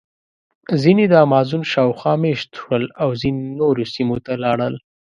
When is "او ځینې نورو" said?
3.03-3.83